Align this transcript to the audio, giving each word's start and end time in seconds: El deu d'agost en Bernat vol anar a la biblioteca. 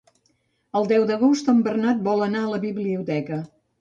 El 0.79 0.87
deu 0.91 1.03
d'agost 1.11 1.51
en 1.53 1.61
Bernat 1.67 2.01
vol 2.09 2.25
anar 2.29 2.43
a 2.47 2.51
la 2.55 2.61
biblioteca. 2.65 3.39